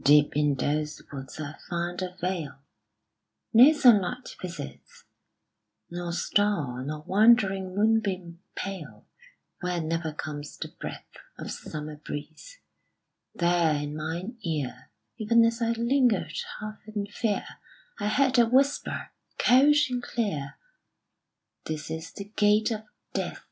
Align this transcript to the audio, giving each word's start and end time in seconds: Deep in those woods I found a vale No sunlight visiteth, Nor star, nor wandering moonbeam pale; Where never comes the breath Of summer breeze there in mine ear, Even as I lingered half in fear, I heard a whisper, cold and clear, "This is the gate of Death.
Deep 0.00 0.36
in 0.36 0.54
those 0.54 1.02
woods 1.12 1.40
I 1.40 1.56
found 1.68 2.02
a 2.02 2.14
vale 2.20 2.60
No 3.52 3.72
sunlight 3.72 4.36
visiteth, 4.40 5.02
Nor 5.90 6.12
star, 6.12 6.84
nor 6.84 7.00
wandering 7.00 7.74
moonbeam 7.74 8.38
pale; 8.54 9.08
Where 9.60 9.80
never 9.80 10.12
comes 10.12 10.56
the 10.56 10.68
breath 10.68 11.08
Of 11.36 11.50
summer 11.50 11.96
breeze 11.96 12.60
there 13.34 13.74
in 13.74 13.96
mine 13.96 14.38
ear, 14.44 14.92
Even 15.16 15.44
as 15.44 15.60
I 15.60 15.72
lingered 15.72 16.32
half 16.60 16.78
in 16.86 17.06
fear, 17.06 17.44
I 17.98 18.06
heard 18.06 18.38
a 18.38 18.46
whisper, 18.46 19.10
cold 19.36 19.74
and 19.90 20.00
clear, 20.00 20.58
"This 21.64 21.90
is 21.90 22.12
the 22.12 22.26
gate 22.26 22.70
of 22.70 22.84
Death. 23.14 23.42